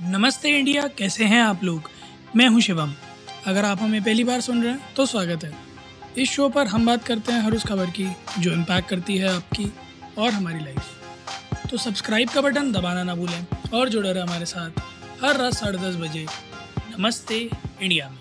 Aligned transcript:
नमस्ते 0.00 0.48
इंडिया, 0.48 0.86
कैसे 0.88 1.24
हैं 1.24 1.40
आप 1.42 1.64
लोग? 1.64 1.88
मैं 2.36 2.46
हूँ 2.48 2.60
शिवम। 2.60 2.92
अगर 3.46 3.64
आप 3.64 3.80
हमें 3.82 4.02
पहली 4.02 4.22
बार 4.24 4.40
सुन 4.40 4.62
रहे 4.62 4.72
हैं 4.72 4.94
तो 4.96 5.04
स्वागत 5.06 5.44
है। 5.44 5.52
इस 6.18 6.30
शो 6.30 6.48
पर 6.48 6.66
हम 6.66 6.86
बात 6.86 7.04
करते 7.04 7.32
हैं 7.32 7.40
हर 7.40 7.54
उस 7.54 7.64
खबर 7.66 7.90
की, 7.90 8.06
जो 8.38 8.52
इम्पैक्ट 8.52 8.88
करती 8.88 9.16
है 9.18 9.28
आपकी 9.28 9.70
और 10.18 10.30
हमारी 10.30 10.60
लाइफ 10.60 11.68
तो 11.70 11.76
सब्सक्राइब 11.76 12.28
का 12.28 12.40
बटन 12.40 12.72
दबाना 12.72 13.02
ना 13.02 13.14
भूलें 13.14 13.46
और 13.74 13.88
जुड़े 13.88 14.12
रहे 14.12 14.22
हमारे 14.22 14.46
साथ 14.46 14.80
हर 15.22 15.36
रात 15.36 15.54
साढ़े 15.54 15.78
दस 15.78 15.96
बजे। 15.96 16.26
नमस्ते 16.90 17.38
इंडिया 17.82 18.08
में। 18.08 18.18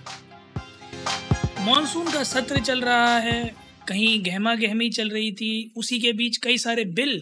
मानसून 1.66 2.12
का 2.12 2.24
सत्र 2.26 2.60
चल 2.60 2.82
रहा 2.82 3.18
है, 3.20 3.44
कहीं 3.88 4.24
गहमा 4.26 4.56
गहमी 4.58 4.90
चल 4.90 5.10
रही 5.10 5.32
थी, 5.32 5.74
उसी 5.78 6.00
के 6.00 6.14
बीच 6.14 6.38
कई 6.38 6.58
सारे 6.58 6.86
बिल 6.86 7.22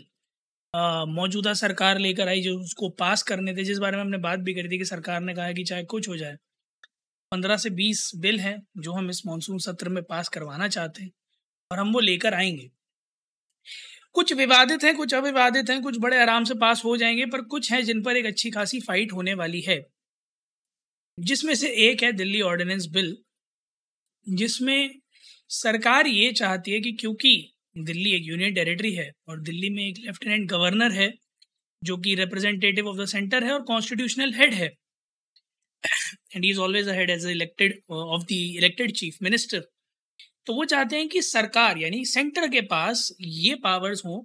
मौजूदा 0.73 1.53
सरकार 1.53 1.99
लेकर 1.99 2.27
आई 2.27 2.41
जो 2.41 2.59
उसको 2.59 2.89
पास 2.89 3.23
करने 3.23 3.55
थे, 3.55 3.63
जिस 3.63 3.77
बारे 3.77 3.97
में 3.97 4.03
हमने 4.03 4.17
बात 4.17 4.39
भी 4.39 4.53
करी 4.53 4.69
थी 4.69 4.77
कि 4.77 4.85
सरकार 4.85 5.21
ने 5.21 5.33
कहा 5.33 5.45
है 5.45 5.53
कि 5.53 5.63
चाहे 5.63 5.83
कुछ 5.83 6.09
हो 6.09 6.17
जाए। 6.17 6.37
पंद्रह 7.31 7.57
से 7.57 7.69
बीस 7.69 8.11
बिल 8.15 8.39
हैं 8.39 8.57
जो 8.77 8.93
हम 8.93 9.09
इस 9.09 9.25
मानसून 9.25 9.57
सत्र 9.57 9.89
में 9.89 10.03
पास 10.03 10.29
करवाना 10.29 10.67
चाहते 10.67 11.03
हैं 11.03 11.11
और 11.71 11.79
हम 11.79 11.93
वो 11.93 11.99
लेकर 11.99 12.33
आएँगे। 12.33 12.69
कुछ 14.13 14.33
विवादित 14.33 14.83
हैं, 14.83 14.95
कुछ 14.95 15.13
अविवादित 15.13 15.69
हैं, 15.69 15.81
कुछ 15.81 15.97
बड़े 15.99 16.21
आराम 16.21 16.43
से 16.43 16.53
पास 16.53 16.85
हो 16.85 16.97
जाएँगे, 16.97 17.25
पर 17.25 17.41
कुछ 17.41 17.71
हैं 17.71 17.83
जिन 17.83 18.03
पर 18.03 18.17
एक 18.17 18.25
अच्छी 18.25 18.51
खासी 18.51 18.79
फाइट 18.79 19.13
होने 19.13 19.33
वाली 19.33 19.61
है। 19.61 19.85
जिसमें 21.19 21.55
से 21.55 21.69
एक 21.89 22.03
है 22.03 22.11
दिल्ली 22.11 22.41
ऑर्डिनेंस 22.41 22.85
बिल, 22.85 23.17
जिसमें 24.29 24.99
सरकार 25.49 26.07
ये 26.07 26.31
चाहती 26.31 26.71
है 26.71 26.79
कि 26.79 26.91
क्योंकि 26.91 27.56
दिल्ली 27.85 28.11
एक 28.15 28.23
यूनियन 28.25 28.53
टेरिटरी 28.53 28.93
है 28.93 29.11
और 29.29 29.41
दिल्ली 29.41 29.69
में 29.69 29.83
एक 29.83 29.97
लेफ्टिनेंट 30.05 30.49
गवर्नर 30.49 30.91
है 30.91 31.11
जो 31.81 31.97
कि 31.97 32.15
रिप्रेजेंटेटिव 32.15 32.87
ऑफ़ 32.87 32.97
द 32.97 33.05
सेंटर 33.05 33.43
है 33.43 33.53
और 33.53 33.61
कॉन्स्टिट्यूशनल 33.63 34.33
हेड 34.33 34.53
है। 34.53 34.69
And 36.35 36.45
is 36.45 36.59
always 36.59 36.89
head 36.89 37.09
as 37.09 37.25
elected 37.27 37.79
of 37.91 38.23
the 38.23 38.31
elected 38.31 38.91
chief 38.91 39.17
minister 39.23 39.63
तो 40.45 40.53
वो 40.53 40.65
चाहते 40.65 40.95
हैं 40.95 41.07
कि 41.09 41.21
सरकार 41.21 41.77
यानी 41.77 42.05
सेंटर 42.05 42.47
के 42.47 42.61
पास 42.61 43.11
ये 43.21 43.55
पावर्स 43.55 44.05
हों 44.05 44.21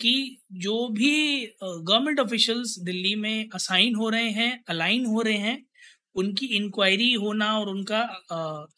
कि 0.00 0.38
जो 0.52 0.88
भी 0.88 1.46
गवर्नमेंट 1.62 2.20
uh, 2.20 2.26
ऑफिशियल्स 2.26 2.78
दिल्ली 2.78 3.14
में 3.14 3.48
असाइन 3.54 3.94
हो 3.94 4.08
रहे 4.10 4.30
हैं 4.30 4.64
अलाइन 4.68 5.06
हो 5.06 5.22
रहे 5.22 5.38
हैं 5.38 5.58
उनकी 6.16 6.46
इंक्वायरी 6.56 7.12
होना 7.14 7.52
और 7.58 7.68
उनका 7.68 8.00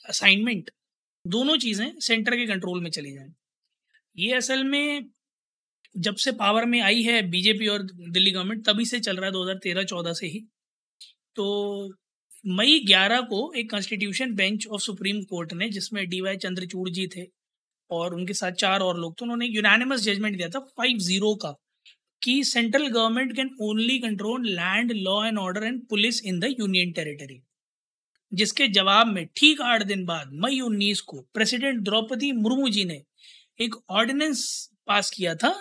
असाइनमेंट 0.09 0.65
uh, 0.65 0.77
दोनों 1.25 1.57
चीज़ें 1.59 2.01
सेंटर 2.01 2.37
के 2.37 2.47
कंट्रोल 2.47 2.83
में 2.83 2.91
चली 2.91 3.13
जाएँ। 3.15 3.33
ये 4.17 4.33
असल 4.35 4.65
में 4.65 5.05
जब 5.97 6.15
से 6.17 6.33
पावर 6.33 6.65
में 6.65 6.81
आई 6.81 7.03
है 7.03 7.21
बीजेपी 7.31 7.67
और 7.67 7.83
दिल्ली 7.83 8.31
गवर्नमेंट 8.31 8.65
तभी 8.67 8.85
से 8.85 9.01
चल 9.01 9.17
रहा 9.17 9.27
है 9.27 9.33
2013-14 9.33 10.13
से 10.15 10.27
ही। 10.27 10.41
तो 11.37 11.93
मई 12.49 12.79
11 12.87 13.21
को 13.23 13.53
एक 13.53 13.71
constitution 13.71 14.35
bench 14.35 14.67
of 14.67 14.81
supreme 14.83 15.23
court 15.23 15.53
ने, 15.53 15.69
जिसमें 15.69 16.07
डी 16.09 16.21
वाई 16.21 16.37
चंद्रचूड़ 16.37 16.89
जी 16.91 17.07
थे 17.17 17.27
और 17.91 18.15
उनके 18.15 18.35
साथ 18.35 18.53
चार 18.53 18.81
और 18.81 18.99
लोग 19.01 19.17
तो 19.19 19.25
उन्होंने 19.25 19.47
यूनानिमस 19.47 20.01
जजमेंट 20.01 20.37
दिया 20.37 20.49
था 20.49 20.61
फाइव 20.77 20.99
ज़ीरो 20.99 21.35
का 21.35 21.55
कि 22.23 22.43
central 22.45 22.87
government 22.89 23.37
can 23.37 23.51
only 23.61 23.99
control 23.99 24.49
land 24.49 24.93
law 24.93 25.25
and 25.25 25.39
order 25.39 25.65
and 25.65 25.81
police 25.87 26.23
in 26.25 26.39
the 26.41 26.55
union 26.61 26.93
territory 26.93 27.41
जिसके 28.33 28.69
जवाब 28.69 29.07
में 29.07 29.27
ठीक 29.37 29.61
आठ 29.61 29.83
दिन 29.83 30.05
बाद 30.05 30.31
मई 30.35 30.61
उन्नीस 30.61 31.01
को 31.01 31.21
प्रेसिडेंट 31.35 31.81
द्रौपदी 31.81 32.33
मुर्मू 32.33 32.69
जी 32.69 32.85
ने 32.85 33.03
एक 33.59 33.75
ऑर्डिनेंस 33.91 34.45
पास 34.87 35.11
किया 35.11 35.35
था 35.35 35.53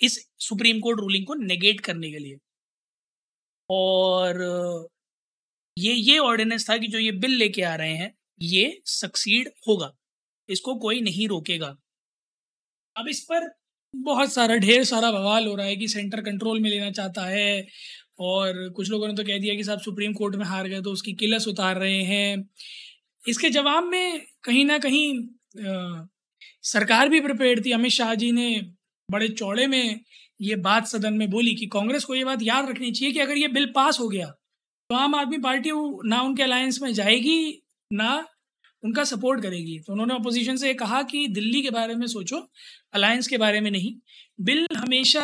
इस 0.00 0.18
सुप्रीम 0.38 0.80
कोर्ट 0.80 1.00
रूलिंग 1.00 1.26
को 1.26 1.34
नेगेट 1.34 1.80
करने 1.80 2.10
के 2.10 2.18
लिए। 2.18 2.36
और 3.70 4.88
ये 5.76 5.92
ये 5.92 6.18
ऑर्डिनेंस 6.18 6.68
था 6.70 6.76
कि 6.78 6.86
जो 6.86 6.98
ये 6.98 7.12
बिल 7.12 7.30
लेके 7.30 7.62
आ 7.62 7.74
रहे 7.74 7.94
हैं, 7.96 8.14
ये 8.40 8.80
सक्सीड 8.86 9.48
होगा। 9.68 9.92
इसको 10.48 10.74
कोई 10.76 11.00
नहीं 11.00 11.28
रोकेगा। 11.28 11.76
अब 12.96 13.08
इस 13.08 13.20
पर 13.20 13.48
बहुत 13.94 14.32
सारा, 14.32 14.56
ढेर 14.56 14.84
सारा 14.84 15.10
बवाल 15.12 15.46
हो 15.46 15.54
रहा 15.54 15.66
है 15.66 15.76
कि 15.76 15.88
सेंटर 15.88 16.20
कंट्रोल 16.20 16.60
में 16.60 16.68
लेना 16.70 16.90
चाहता 16.90 17.24
है 17.26 17.66
और 18.20 18.68
कुछ 18.70 18.90
लोगों 18.90 19.08
ने 19.08 19.14
तो 19.14 19.24
कह 19.24 19.38
दिया 19.38 19.54
कि 19.54 19.64
साहब 19.64 19.80
सुप्रीम 19.80 20.12
कोर्ट 20.12 20.34
में 20.36 20.44
हार 20.46 20.68
गए 20.68 20.80
तो 20.82 20.92
उसकी 20.92 21.12
किलस 21.14 21.48
उतार 21.48 21.78
रहे 21.78 22.02
हैं। 22.02 22.48
इसके 23.24 23.50
जवाब 23.50 23.84
में 23.84 24.26
कहीं 24.44 24.64
ना 24.64 24.78
कहीं 24.78 25.12
सरकार 26.64 27.08
भी 27.08 27.20
प्रिपेयर 27.20 27.60
थी, 27.60 27.72
अमित 27.72 27.92
शाह 27.92 28.14
जी 28.14 28.30
ने 28.32 28.60
बड़े 29.08 29.28
चौड़े 29.28 29.66
में 29.66 30.00
ये 30.40 30.56
बात 30.58 30.86
सदन 30.86 31.14
में 31.14 31.28
बोली 31.30 31.54
कि 31.54 31.66
कांग्रेस 31.66 32.04
को 32.04 32.14
ये 32.14 32.24
बात 32.24 32.42
याद 32.42 32.68
रखनी 32.70 32.90
चाहिए 32.92 33.12
कि 33.12 33.20
अगर 33.20 33.36
ये 33.36 33.48
बिल 33.48 33.66
पास 33.74 34.00
हो 34.00 34.08
गया 34.08 34.26
तो 34.90 34.94
आम 34.94 35.14
आदमी 35.14 35.38
पार्टी 35.38 35.70
ना 36.08 36.20
उनके 36.22 36.42
अलायंस 36.42 36.80
में 36.82 36.92
जाएगी, 36.94 37.62
ना 37.90 38.26
उनका 38.82 39.04
सपोर्ट 39.04 39.42
करेगी। 39.42 39.78
तो 39.78 39.92
उन्होंने 39.92 40.14
अपोजिशन 40.14 40.56
से 40.56 40.72
कहा 40.74 41.02
कि 41.02 41.26
दिल्ली 41.28 41.62
के 41.62 41.70
बारे 41.70 41.94
में 41.94 42.06
सोचो 42.06 42.38
अलायंस 42.94 43.28
के 43.28 43.38
बारे 43.38 43.60
में 43.60 43.70
नहीं। 43.70 43.94
बिल 44.40 44.66
हमेशा 44.76 45.22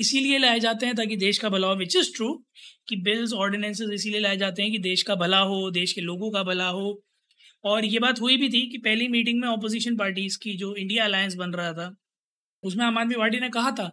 इसीलिए 0.00 0.38
लाए 0.38 0.60
जाते 0.60 0.86
हैं 0.86 0.94
ताकि 0.96 1.16
देश 1.16 1.38
का 1.38 1.48
भला 1.48 1.68
हो 1.68 1.76
विच 1.76 1.96
इज़ 1.96 2.14
ट्रू 2.16 2.32
कि 2.88 2.96
बिल्स 3.02 3.32
ऑर्डिनेंसेस 3.34 3.90
इसीलिए 3.94 4.20
लाए 4.20 4.36
जाते 4.36 4.62
हैं 4.62 4.72
कि 4.72 4.78
देश 4.80 5.02
का 5.02 5.14
भला 5.14 5.38
हो, 5.40 5.70
देश 5.70 5.92
के 5.92 6.00
लोगों 6.00 6.30
का 6.30 6.42
भला 6.42 6.68
हो। 6.68 6.92
और 7.68 7.84
ये 7.84 7.98
बात 7.98 8.20
हुई 8.20 8.36
भी 8.36 8.48
थी 8.48 8.60
कि 8.70 8.78
पहली 8.78 9.08
मीटिंग 9.08 9.40
में 9.40 9.48
ऑपोजिशन 9.48 9.96
पार्टीज़ 9.96 10.38
की 10.38 10.56
जो 10.56 10.74
इंडिया 10.76 11.04
अलायंस 11.04 11.34
बन 11.34 11.52
रहा 11.52 11.72
था, 11.72 11.94
उसमें 12.62 12.84
आम 12.86 12.98
आदमी 12.98 13.14
पार्टी 13.14 13.40
ने 13.40 13.48
कहा 13.50 13.70
था 13.70 13.88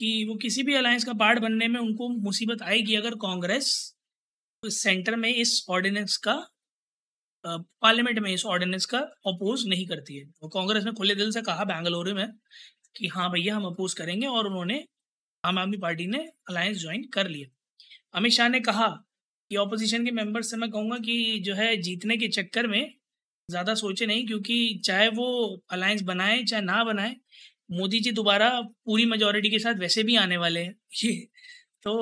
कि 0.00 0.24
वो 0.24 0.34
किसी 0.36 0.62
भी 0.62 0.74
अलायंस 0.74 1.04
का 1.04 1.12
पार्ट 1.14 1.38
बनने 1.38 1.68
में 1.68 1.80
उनको 1.80 2.08
मुसीबत 2.22 2.62
आएगी। 2.62 2.94
अगर 2.94 3.14
कांग्रेस 3.22 3.66
सेंटर 4.62 5.16
में 5.16 5.28
इस 5.28 5.64
ऑर्डिनेंस 5.70 6.16
का 6.16 6.34
पार्लियामेंट 7.44 8.18
में 8.18 8.30
इस 8.32 8.44
ऑर्डिनेंस 8.46 8.86
का 8.86 8.98
अपोज 9.26 9.66
नहीं 9.68 9.86
करती 9.86 10.16
है। 10.16 10.24
और 10.42 10.50
कांग्रेस 10.54 10.84
ने 10.84 10.92
खुले 10.92 11.14
दिल 11.14 11.30
से 11.30 11.42
कहा 11.42 11.64
बेंगलुरु 11.64 12.14
में 12.14 12.26
कि 12.96 13.08
हाँ 13.08 13.30
भैया, 13.30 13.56
हम 13.56 13.64
अपोज 13.64 13.94
करेंगे 13.94 14.26
और 14.26 14.46
उन्होंने 14.46 14.84
आम 15.44 15.58
आदमी 15.58 15.76
पार्टी 15.76 16.06
ने 16.06 16.18
अलायंस 16.48 16.78
ज्वाइन 16.78 17.04
कर 17.14 17.28
लिया। 17.28 17.48
अमित 18.14 18.32
शाह 18.32 18.48
ने 18.48 18.60
कहा 18.60 18.88
कि 19.50 19.56
ऑपोजिशन 19.56 20.04
के 20.04 20.10
मेंबर्स 20.10 20.50
से 20.50 20.56
मैं 20.56 20.70
कहूँगा 20.70 20.98
कि 20.98 21.38
जो 21.40 21.54
है, 21.54 21.76
जीतने 21.76 22.16
के 22.16 22.28
चक्कर 22.30 22.66
में 22.66 22.94
ज़्यादा 23.48 23.74
सोचे 23.74 24.06
नहीं 24.06 24.26
क्योंकि 24.26 24.80
चाहे 24.84 25.08
वो 25.10 25.26
अलायंस 25.72 26.02
बनाए 26.02 26.42
चाहे 26.44 26.62
ना 26.62 26.82
बनाए, 26.84 27.16
मोदी 27.72 28.00
जी 28.00 28.10
दोबारा 28.12 28.50
पूरी 28.60 29.04
मेजोरिटी 29.06 29.50
के 29.50 29.58
साथ 29.58 29.74
वैसे 29.80 30.02
भी 30.02 30.16
आने 30.16 30.36
वाले 30.36 30.60
हैं। 30.60 30.74
ये 31.04 31.12
तो 31.82 31.94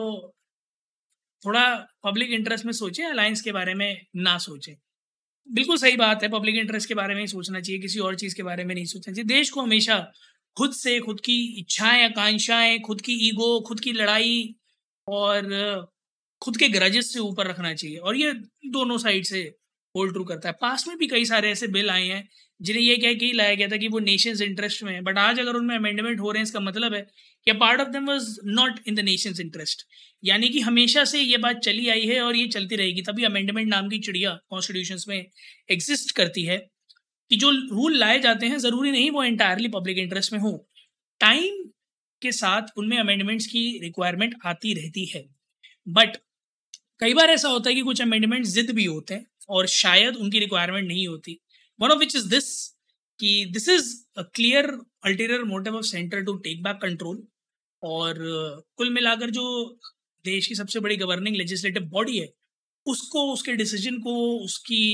थोड़ा 1.43 1.65
पब्लिक 2.05 2.31
इंटरेस्ट 2.31 2.65
में 2.65 2.73
सोचें 2.73 3.05
अलायंस 3.05 3.41
के 3.41 3.53
बारे 3.53 3.75
में 3.75 4.07
ना 4.19 4.37
सोचें। 4.39 4.75
बिल्कुल 5.49 5.77
सही 5.79 5.97
बात 5.97 6.23
है 6.23 6.29
पब्लिक 6.29 6.57
इंटरेस्ट 6.57 6.89
के 6.89 6.95
बारे 6.95 7.15
में 7.15 7.21
ही 7.21 7.27
सोचना 7.29 7.61
चाहिए, 7.61 7.81
किसी 7.81 7.99
और 8.01 8.17
चीज़ 8.17 8.37
के 8.37 8.43
बारे 8.43 8.65
में 8.65 8.75
नहीं 8.75 8.85
सोचना 8.87 9.15
चाहिए। 9.15 9.27
देश 9.29 9.51
को 9.51 9.63
हमेशा 9.63 9.99
खुद 10.57 10.73
से, 10.73 10.99
खुद 11.01 11.21
की 11.21 11.37
इच्छाएँ, 11.61 12.05
आकांक्षाएँ, 12.05 12.79
खुद 12.81 13.01
की 13.01 13.15
ईगो 13.29 13.61
खुद 13.61 13.81
की 13.81 13.93
लड़ाई 13.93 14.55
और 15.07 15.91
खुद 16.43 16.57
के 16.57 16.69
ग्रजेस 16.69 17.13
से 17.15 17.21
ऊपर 17.21 17.47
रखना 17.47 17.75
चाहिए 17.75 17.97
और 17.99 18.17
ये 18.17 18.33
दोनों 18.73 18.99
साइड 18.99 19.25
से 19.25 19.43
होल्ड 19.95 20.13
ट्रू 20.13 20.25
करता 20.25 20.49
है। 20.49 20.55
पास 20.61 20.87
में 20.89 20.97
भी 20.99 21.07
कई 21.07 21.25
सारे 21.25 21.51
ऐसे 21.51 21.67
बिल 21.69 21.91
आए 21.91 22.07
हैं, 22.07 22.29
जिन्हें 22.61 22.85
ये 22.85 22.97
कह 22.97 23.15
के 23.15 23.33
लाया 23.33 23.55
गया 23.55 23.69
था 23.69 23.77
कि 23.77 23.89
वो 23.89 23.99
नेशंस 24.01 24.41
इंटरेस्ट 24.41 24.83
में 24.83 24.93
है। 24.95 25.01
बट 25.03 25.19
आज 25.19 25.41
अगर 25.41 25.55
उनमें 25.55 25.77
अमेंडमेंट 25.77 26.21
हो 26.21 26.31
रहे 26.31 26.39
हैं, 26.39 26.45
इसका 26.45 26.61
मतलब 26.61 26.95
है 26.95 27.01
कि 27.47 27.53
part 27.53 27.81
of 27.81 27.89
them 27.89 28.07
was 28.07 28.37
not 28.45 28.81
in 28.89 28.95
the 28.95 29.01
nation's 29.01 29.41
interest 29.41 29.87
यानी 30.23 30.49
कि 30.49 30.61
हमेशा 30.61 31.05
से 31.05 31.21
ये 31.21 31.37
बात 31.37 31.59
चली 31.59 31.89
आई 31.89 32.07
है 32.07 32.21
और 32.21 32.37
ये 32.37 32.47
चलती 32.49 32.77
रहेगी। 32.77 33.03
तभी 33.03 33.25
अमेंडमेंट 33.25 33.69
नाम 33.69 33.89
की 33.89 33.99
चिड़िया 33.99 34.39
कॉन्स्टिट्यूशन 34.51 34.99
में 35.09 35.27
एग्जिस्ट 35.71 36.11
करती 36.17 36.45
है 36.45 36.59
कि 37.31 37.37
जो 37.37 37.51
रूल 37.51 37.97
लाए 37.97 38.19
जाते 38.19 38.47
हैं, 38.47 38.59
ज़रूरी 38.59 38.91
नहीं 38.91 39.11
वो 39.11 39.25
एंटायरली 39.25 39.69
पब्लिक 39.69 39.99
इंटरेस्ट 39.99 40.33
में 40.33 40.39
हो। 40.41 40.53
टाइम 41.21 41.63
के 42.23 42.33
साथ 42.33 42.69
उनमें 42.77 42.97
अमेंडमेंट्स 42.99 43.47
की 43.47 43.81
रिक्वायरमेंट 43.83 44.35
आती 44.47 44.75
रहती 44.75 45.05
है। 45.07 45.25
बट 45.89 46.17
कई 47.03 47.15
बार 47.15 47.31
ऐसा 47.31 47.49
होता 47.49 47.69
है 47.71 47.75
कि 47.75 47.81
कुछ 47.81 48.01
अमेंडमेंट 48.03 48.45
जिद 48.47 48.71
भी 48.71 48.85
होते 48.85 49.15
हैं 49.15 49.27
और 49.49 49.67
शायद 49.67 50.17
उनकी 50.17 50.39
रिक्वायरमेंट 50.39 50.89
नहीं 50.89 51.07
होती। 51.09 51.41
One 51.81 51.91
of 51.91 51.99
which 51.99 52.17
is 52.17 52.29
this 52.29 52.69
कि 53.19 53.45
this 53.45 53.69
is 53.69 54.05
a 54.17 54.23
clear 54.23 54.67
ulterior 55.05 55.43
motive 55.45 55.77
of 55.77 55.85
centre 55.85 56.23
to 56.23 56.37
take 56.37 56.63
back 56.63 56.77
control 56.77 57.27
और 57.83 58.13
uh, 58.13 58.77
कुल 58.77 58.91
मिलाकर 58.91 59.31
जो 59.31 59.45
देश 60.25 60.47
की 60.47 60.55
सबसे 60.55 60.81
बड़ी 60.81 60.97
गवर्निंग 60.97 61.37
लेजिस्लेटिव 61.37 61.83
बॉडी 61.83 62.19
है 62.19 62.29
उसको 62.87 63.33
उसके 63.33 63.53
डिसीज़न 63.53 63.99
को 63.99 64.15
उसकी 64.39 64.85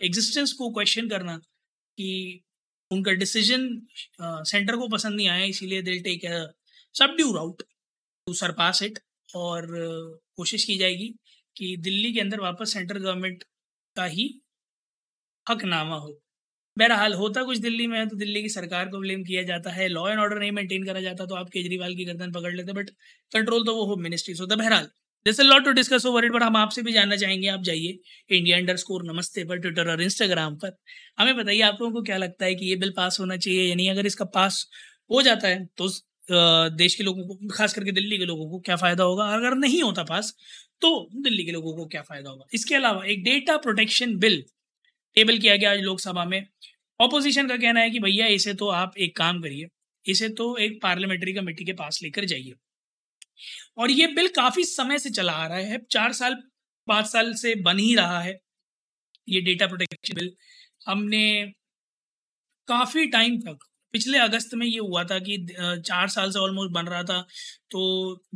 एग्जिस्टेंस 0.00 0.52
को 0.52 0.70
क्वेश्चन 0.70 1.08
करना 1.08 1.36
कि 1.98 2.40
उनका 2.90 3.12
डिसीज़न 3.12 3.68
सेंटर 4.22 4.72
uh, 4.74 4.80
को 4.80 4.88
पसंद 4.88 5.16
नहीं 5.16 5.28
आया 5.28 5.44
इसीलिए 5.44 5.82
they'll 5.82 6.02
take 6.02 6.20
subdued 7.16 7.32
route 7.32 7.62
to 8.26 8.34
surpass 8.34 8.82
it 8.82 8.98
और 9.34 9.62
uh, 9.62 10.20
कोशिश 10.36 10.64
की 10.64 10.76
जाएगी 10.78 11.14
कि 11.60 11.76
दिल्ली 11.80 12.12
के 12.12 12.20
अंदर 12.20 12.40
वापस 12.40 12.72
सेंट्रल 12.74 12.98
गवर्नमेंट 13.00 13.44
का 13.96 14.04
ही 14.08 14.28
हकनामा 15.46 15.96
हो। 15.96 16.10
बहरहाल, 16.76 17.14
होता 17.14 17.42
कुछ 17.44 17.58
दिल्ली 17.58 17.86
में 17.86 18.08
तो 18.08 18.16
दिल्ली 18.16 18.42
की 18.42 18.48
सरकार 18.50 18.88
को 18.88 18.98
ब्लेम 19.00 19.22
किया 19.24 19.42
जाता 19.44 19.70
है। 19.72 19.88
लॉ 19.88 20.08
एंड 20.10 20.20
ऑर्डर 20.20 20.38
नहीं 20.38 20.52
मेंटेन 20.52 20.84
करा 20.84 21.00
जाता 21.00 21.26
तो 21.26 21.34
आप 21.36 21.48
केजरीवाल 21.50 21.94
की 21.96 22.04
गर्दन 22.04 22.32
पकड़ 22.32 22.54
लेते 22.54 22.72
बट 22.74 22.90
कंट्रोल 23.32 23.64
तो 23.66 23.74
वो 23.76 23.84
होम 23.86 24.02
मिनिस्ट्री 24.02 24.34
होता 24.34 24.56
बहरहाल 24.56 24.88
जैसे 25.26 25.42
lot 25.42 25.64
to 25.64 25.72
discuss 25.72 26.06
over 26.06 26.24
it 26.24 26.32
पर 26.32 26.42
हम 26.42 26.56
आपसे 26.56 26.82
भी 26.82 26.92
जानना 26.92 27.16
चाहेंगे, 27.16 27.48
आप 27.48 27.62
जाइए 27.62 27.98
इंडिया 28.30 28.56
अंडर 28.58 28.76
स्कोर 28.76 29.02
नमस्ते 29.04 29.44
पर 29.44 29.58
ट्विटर 29.58 29.90
और 29.90 30.02
इंस्टाग्राम 30.02 30.56
पर। 30.56 30.72
हमें 31.18 31.36
बताइए, 31.36 31.60
आप 31.62 31.78
लोगों 31.80 31.92
को 31.94 32.02
क्या 32.04 32.16
लगता 32.18 32.44
है 32.44 32.54
कि 32.54 32.66
ये 32.66 32.76
बिल 32.76 32.92
पास 32.96 33.20
होना 33.20 33.36
चाहिए 33.38 33.68
या 33.68 33.74
नहीं? 33.74 33.90
अगर 33.90 34.06
इसका 34.06 34.24
पास 34.34 34.66
हो 35.10 35.22
जाता 35.22 35.48
है 35.48 35.64
तो 35.76 35.88
देश 36.30 36.94
के 36.94 37.02
लोगों 37.04 37.26
को, 37.26 37.48
खास 37.48 37.72
करके 37.74 37.92
दिल्ली 37.92 38.18
के 38.18 38.24
लोगों 38.24 38.48
को 38.50 38.58
क्या 38.60 38.76
फ़ायदा 38.76 39.04
होगा? 39.04 39.24
अगर 39.34 39.54
नहीं 39.56 39.82
होता 39.82 40.02
पास 40.04 40.34
तो 40.82 41.08
दिल्ली 41.14 41.44
के 41.44 41.52
लोगों 41.52 41.74
को 41.76 41.86
क्या 41.86 42.02
फ़ायदा 42.02 42.30
होगा? 42.30 42.44
इसके 42.54 42.74
अलावा 42.74 43.04
एक 43.06 43.22
डेटा 43.24 43.56
प्रोटेक्शन 43.58 44.16
बिल 44.18 44.42
टेबल 45.16 45.38
किया 45.38 45.56
गया 45.56 45.72
आज 45.72 45.80
लोकसभा 45.80 46.24
में। 46.24 46.44
ऑपोजिशन 47.00 47.48
का 47.48 47.56
कहना 47.56 47.80
है 47.80 47.90
कि 47.90 47.98
भैया, 48.00 48.26
इसे 48.28 48.54
तो 48.54 48.68
आप 48.70 48.98
एक 48.98 49.16
काम 49.16 49.40
करिए, 49.42 49.66
इसे 50.04 50.28
तो 50.30 50.56
एक 50.58 50.80
पार्लियामेंट्री 50.82 51.32
कमेटी 51.34 51.64
के 51.64 51.72
पास 51.74 52.00
लेकर 52.02 52.24
जाइए। 52.24 52.54
और 53.78 53.90
ये 53.90 54.06
बिल 54.08 54.28
काफ़ी 54.36 54.64
समय 54.64 54.98
से 54.98 55.10
चला 55.10 55.32
आ 55.34 55.46
रहा 55.46 55.58
है 55.58 55.78
चार 55.90 56.12
साल, 56.12 56.34
पाँच 56.88 57.06
साल 57.06 57.32
से 57.34 57.54
बन 57.62 57.78
ही 57.78 57.94
रहा 57.94 58.20
है 58.20 58.38
ये 59.28 59.40
डेटा 59.40 59.66
प्रोटेक्शन 59.66 60.14
बिल 60.14 60.30
हमने 60.86 61.22
काफ़ी 62.68 63.06
टाइम 63.08 63.40
तक 63.40 63.58
पिछले 63.94 64.18
अगस्त 64.18 64.54
में 64.54 64.66
ये 64.66 64.78
हुआ 64.78 65.02
था 65.04 65.18
कि 65.18 65.36
चार 65.58 66.08
साल 66.08 66.30
से 66.30 66.38
ऑलमोस्ट 66.38 66.72
बन 66.72 66.86
रहा 66.86 67.02
था 67.04 67.20
तो 67.70 67.80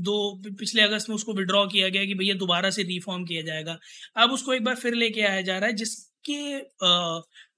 दो 0.00 0.16
पिछले 0.50 0.82
अगस्त 0.82 1.08
में 1.08 1.14
उसको 1.16 1.32
विड्रॉ 1.34 1.66
किया 1.66 1.88
गया 1.88 2.04
कि 2.04 2.14
भैया 2.14 2.34
दोबारा 2.36 2.70
से 2.70 2.82
रिफॉर्म 2.84 3.24
किया 3.24 3.42
जाएगा। 3.42 3.78
अब 4.16 4.32
उसको 4.32 4.54
एक 4.54 4.64
बार 4.64 4.74
फिर 4.76 4.94
लेके 4.94 5.22
आया 5.22 5.40
जा 5.42 5.58
रहा 5.58 5.68
है, 5.68 5.74
जिसके 5.74 6.60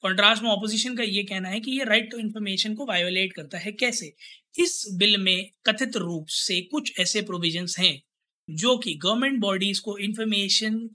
कॉन्ट्रास्ट 0.02 0.42
में 0.42 0.50
ऑपोजिशन 0.50 0.96
का 0.96 1.02
ये 1.02 1.22
कहना 1.24 1.48
है 1.48 1.60
कि 1.60 1.70
ये 1.70 1.84
राइट 1.84 2.10
टू 2.10 2.18
इन्फॉर्मेशन 2.18 2.74
को 2.74 2.86
वायोलेट 2.86 3.32
करता 3.32 3.58
है। 3.58 3.72
कैसे? 3.74 4.12
इस 4.54 4.84
बिल 4.94 5.16
में 5.18 5.50
कथित 5.66 5.96
रूप 5.96 6.26
से 6.30 6.60
कुछ 6.62 6.92
ऐसे 7.00 7.22
प्रोविजंस 7.22 7.78
हैं, 7.78 8.00
जो 8.48 8.76
कि 8.78 8.94
गवर्नमेंट 8.96 9.40
बॉडीज 9.40 9.78
को 9.78 9.96
इंफॉर्मेशन 9.98 10.88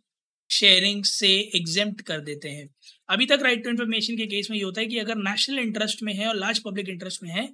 शेयरिंग 0.52 1.04
से 1.06 1.30
एग्जेम्प्ट 1.56 2.02
कर 2.02 2.20
देते 2.22 2.50
हैं। 2.50 2.68
अभी 3.10 3.26
तक 3.26 3.40
राइट 3.44 3.64
टू 3.64 3.70
इन्फॉर्मेशन 3.70 4.18
के 4.18 4.26
केस 4.28 4.50
में 4.52 4.58
ये 4.58 4.64
होता 4.64 4.82
है 4.82 4.88
कि 4.88 4.98
अगर 5.00 5.16
नेशनल 5.20 5.60
इंटरेस्ट 5.60 6.04
में 6.04 6.14
है 6.14 6.28
और 6.28 6.36
लार्ज 6.36 6.60
पब्लिक 6.60 6.90
इंटरेस्ट 6.90 7.24
में 7.24 7.30
है 7.32 7.48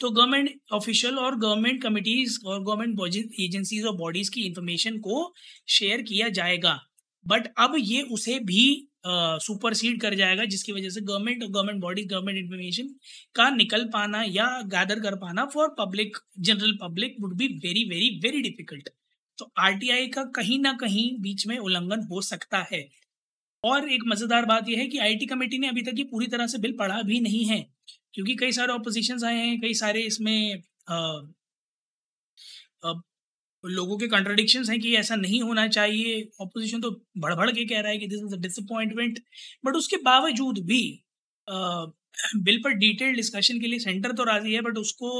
तो 0.00 0.10
गवर्नमेंट 0.10 0.50
ऑफिशियल 0.72 1.18
और 1.18 1.38
गवर्नमेंट 1.38 1.82
कमिटीज 1.82 2.38
और 2.44 2.62
गवर्नमेंट 2.64 3.14
एजेंसीज 3.40 3.84
और 3.84 3.96
बॉडीज 3.96 4.28
की 4.28 4.42
इंफॉर्मेशन 4.42 4.98
को 4.98 5.32
शेयर 5.68 6.02
किया 6.02 6.28
जाएगा। 6.30 6.78
बट 7.26 7.48
अब 7.58 7.74
ये 7.78 8.02
उसे 8.02 8.38
भी 8.40 8.84
सुपरसीड 9.06 9.94
uh, 9.94 10.00
कर 10.02 10.14
जाएगा 10.14 10.44
जिसकी 10.44 10.72
वजह 10.72 10.90
से 10.90 11.00
गवर्नमेंट 11.00 11.42
और 11.42 11.48
गवर्नमेंट 11.48 11.80
बॉडीज 11.82 12.06
गवर्नमेंट 12.06 12.38
इन्फॉर्मेशन 12.38 12.88
का 13.34 13.48
निकल 13.50 13.84
पाना 13.88 14.22
या 14.28 14.46
गैदर 14.66 15.00
कर 15.00 15.14
पाना 15.16 15.44
for 15.54 15.74
public 15.78 16.16
general 16.40 16.76
public 16.82 17.16
would 17.20 17.36
be 17.36 17.48
very 17.58 17.84
very 17.88 18.08
very 18.24 18.42
difficult 18.42 18.88
तो 19.38 19.50
आरटीआई 19.58 20.06
का 20.08 20.24
कहीं 20.36 20.58
ना 20.60 20.72
कहीं 20.80 21.10
बीच 21.22 21.46
में 21.46 21.58
उल्लंघन 21.58 22.06
हो 22.12 22.20
सकता 22.22 22.58
है। 22.72 22.88
और 23.64 23.88
एक 23.92 24.02
मज़ेदार 24.08 24.46
बात 24.46 24.68
यह 24.68 24.78
है 24.78 24.86
कि 24.86 24.98
आईटी 24.98 25.26
कमेटी 25.26 25.58
ने 25.58 25.68
अभी 25.68 25.82
तक 25.82 25.94
ये 25.98 26.04
पूरी 26.04 26.26
तरह 26.26 26.46
से 26.46 26.58
बिल 26.58 26.72
पढ़ा 26.78 27.02
भी 27.02 27.20
नहीं 27.20 27.44
है 27.46 27.60
क्योंकि 28.14 28.34
कई 28.36 28.52
सारे 28.52 28.72
ऑपोजिशन 28.72 29.24
आए 29.26 29.36
हैं 29.36 29.60
कई 29.60 29.74
सारे 29.74 30.02
इसमें 30.02 30.62
आ, 30.88 30.96
आ, 32.84 32.92
लोगों 33.64 33.98
के 33.98 34.06
कंट्रडिक्शन 34.08 34.64
हैं 34.70 34.78
कि 34.80 34.94
ऐसा 34.96 35.16
नहीं 35.16 35.40
होना 35.42 35.66
चाहिए। 35.68 36.22
ऑपोजिशन 36.40 36.80
तो 36.80 36.90
बढ़ 37.18 37.50
के 37.52 37.64
कह 37.66 37.80
रहा 37.80 37.92
है 37.92 37.98
कि 37.98 38.06
this 38.06 38.20
is 38.20 38.34
a 38.34 38.38
disappointment 38.40 39.20
but 39.66 39.76
उसके 39.76 39.96
बावजूद 40.04 40.58
भी 40.66 40.82
आ, 41.48 41.86
बिल 42.36 42.58
पर 42.64 42.72
डिटेल 42.78 43.14
डिस्कशन 43.16 43.60
के 43.60 43.66
लिए 43.66 43.78
सेंटर 43.78 44.12
तो 44.12 44.24
राज़ी 44.24 44.54
है 44.54 44.60
बट 44.62 44.78
उसको 44.78 45.10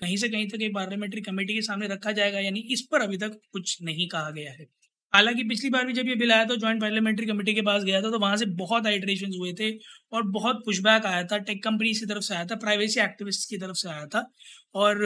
कहीं 0.00 0.16
से 0.16 0.28
कहीं 0.28 0.48
तक 0.48 0.62
एक 0.62 0.74
पार्लियामेंट्री 0.74 1.20
कमेटी 1.22 1.54
के 1.54 1.62
सामने 1.62 1.86
रखा 1.88 2.12
जाएगा, 2.12 2.40
यानी 2.40 2.60
इस 2.72 2.82
पर 2.90 3.02
अभी 3.02 3.16
तक 3.18 3.40
कुछ 3.52 3.76
नहीं 3.82 4.08
कहा 4.08 4.30
गया 4.32 4.52
है। 4.52 4.66
हालाँकि 5.12 5.44
पिछली 5.44 5.70
बार 5.70 5.86
भी 5.86 5.92
जब 5.92 6.08
ये 6.08 6.14
बिल 6.16 6.32
आया 6.32 6.44
था 6.44 6.56
ज्वाइंट 6.56 6.80
पार्लियामेंट्री 6.80 7.26
कमेटी 7.26 7.54
के 7.54 7.62
पास 7.62 7.84
गया 7.84 8.00
था 8.02 8.10
तो 8.10 8.18
वहाँ 8.18 8.36
से 8.36 8.46
बहुत 8.56 8.86
आइट्रेशन 8.86 9.32
हुए 9.38 9.52
थे 9.60 9.70
और 10.12 10.22
बहुत 10.30 10.62
पुशबैक 10.64 11.06
आया 11.06 11.22
था 11.24 11.38
टेक 11.40 11.62
कंपनी 11.64 11.92
की 11.94 12.06
तरफ़ 12.06 12.24
से 12.24 12.34
आया 12.34 12.44
था 12.46 12.56
प्राइवेसी 12.58 13.00
एक्टिविस्ट 13.00 13.48
की 13.50 13.58
तरफ़ 13.58 13.76
से 13.76 13.88
आया 13.90 14.06
था 14.06 14.24
और 14.76 15.04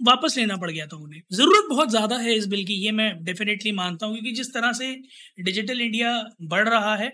वापस 0.00 0.36
लेना 0.38 0.56
पड़ 0.56 0.70
गया 0.70 0.86
था 0.86 0.96
उन्हें। 0.96 1.20
ज़रूरत 1.32 1.68
बहुत 1.70 1.90
ज़्यादा 1.90 2.16
है 2.18 2.34
इस 2.34 2.46
बिल 2.46 2.64
की, 2.64 2.74
ये 2.76 2.90
मैं 2.92 3.24
डेफिनेटली 3.24 3.72
मानता 3.74 4.06
हूँ, 4.06 4.14
क्योंकि 4.14 4.32
जिस 4.32 4.52
तरह 4.54 4.72
से 4.74 4.92
डिजिटल 5.40 5.80
इंडिया 5.80 6.12
बढ़ 6.44 6.68
रहा 6.68 6.94
है, 6.96 7.10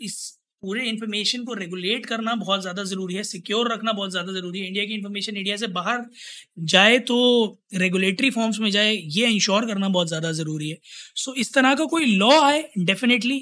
इस 0.00 0.16
पूरे 0.64 0.84
इन्फॉर्मेशन 0.88 1.44
को 1.44 1.54
रेगुलेट 1.54 2.06
करना 2.06 2.34
बहुत 2.36 2.60
ज़्यादा 2.62 2.84
ज़रूरी 2.84 3.14
है 3.14 3.22
सिक्योर 3.24 3.72
रखना 3.72 3.92
बहुत 3.92 4.10
ज़्यादा 4.10 4.32
ज़रूरी 4.32 4.60
है। 4.60 4.66
इंडिया 4.66 4.84
की 4.84 4.94
इन्फॉर्मेशन 4.94 5.36
इंडिया 5.36 5.56
से 5.56 5.66
बाहर 5.74 6.04
जाए 6.68 6.98
तो 7.08 7.16
रेगुलेटरी 7.76 8.30
फॉर्म्स 8.32 8.60
में 8.60 8.70
जाए 8.70 8.94
ये 9.12 9.28
इंश्योर 9.30 9.66
करना 9.66 9.88
बहुत 9.90 10.08
ज़्यादा 10.08 10.32
ज़रूरी 10.34 10.68
है। 10.68 10.78
सो 11.16 11.30
so, 11.30 11.36
इस 11.38 11.54
तरह 11.54 11.74
का 11.74 11.84
कोई 11.86 12.06
लॉ 12.16 12.30
आए 12.40 12.62
definitely 12.80 13.36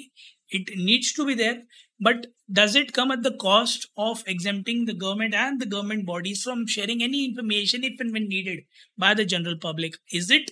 it 0.50 0.70
needs 0.78 1.16
to 1.16 1.24
be 1.24 1.34
there 1.34 1.62
but 2.00 2.26
does 2.50 2.76
it 2.76 2.90
come 2.90 3.12
at 3.12 3.19
the 3.20 3.36
cost 3.40 3.88
of 4.00 4.22
exempting 4.30 4.86
the 4.88 4.96
government 4.98 5.34
and 5.34 5.62
the 5.62 5.69
government 5.69 6.04
bodies 6.06 6.42
from 6.42 6.66
sharing 6.70 7.02
any 7.02 7.24
information 7.24 7.84
if 7.84 8.02
and 8.02 8.16
needed 8.19 8.64
by 8.98 9.14
the 9.14 9.24
general 9.28 9.58
public 9.62 9.96
is 10.14 10.32
it 10.34 10.50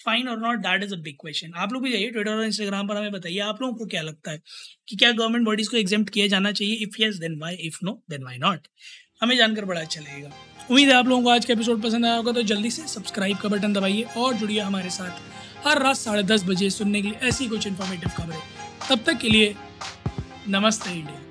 fine 0.00 0.28
और 0.28 0.38
not 0.40 0.58
that 0.60 0.82
is 0.82 0.94
a 0.94 0.96
big 0.98 1.14
question 1.20 1.52
आप 1.56 1.72
लोग 1.72 1.82
भी 1.82 1.90
जाइए 1.92 2.10
Twitter 2.10 2.30
और 2.30 2.44
Instagram 2.44 2.88
पर, 2.88 2.96
हमें 2.96 3.12
बताइए, 3.12 3.38
आप 3.40 3.62
लोगों 3.62 3.74
को 3.74 3.86
क्या 3.86 4.02
लगता 4.02 4.30
है 4.30 4.40
कि 4.88 4.96
क्या 4.96 5.12
गवर्नमेंट 5.12 5.44
बॉडीज 5.44 5.68
को 5.68 5.76
एग्ज़ाम 5.76 6.04
किया 6.06 6.26
जाना 6.28 6.52
चाहिए? 6.52 6.74
If 6.76 7.02
yes 7.02 7.16
then 7.16 7.38
why 7.40 7.54
if 7.66 7.78
no 7.84 8.00
then 8.10 8.24
why 8.24 8.38
not 8.38 8.68
हमें 9.22 9.36
जानकर 9.36 9.64
बड़ा 9.64 9.80
अच्छा 9.80 10.00
लगेगा। 10.00 10.30
उम्मीद 10.70 10.88
है 10.88 10.94
आप 10.94 11.06
लोगों 11.08 11.22
को 11.22 11.30
आज 11.30 11.44
का 11.44 11.52
एपिसोड 11.52 11.82
पसंद 11.82 12.06
आया 12.06 12.16
होगा 12.16 12.32
तो 12.32 12.42
जल्दी 12.44 12.70
से 12.70 12.86
सब्सक्राइब 12.88 13.36
का 13.36 13.48
बटन 13.48 13.72
दबाइए 13.72 14.02
और 14.16 14.34
जुड़िए 14.34 14.60
हमारे 14.60 14.90
साथ 14.90 15.66
हर 15.66 15.82
रात 15.82 15.96
साढ़े 15.96 16.22
दस 16.24 16.44
बजे 16.44 16.70
सुनने 16.70 17.02
के 17.02 17.08
लिए 17.08 17.28
ऐसी 17.28 17.48
कुछ 17.48 17.66
इन्फॉर्मेटिव 17.66 18.10
खबरें। 18.16 18.38
तब 18.90 19.04
तक 19.06 19.18
के 19.18 19.28
लिए 19.28 19.54
नमस्ते 20.48 20.90
इंडिया। 20.90 21.27